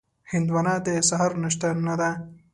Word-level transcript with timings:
هندوانه 0.31 0.75
د 0.85 0.87
سهار 1.09 1.31
ناشته 1.41 1.69
نه 1.87 1.95
ده. 1.99 2.11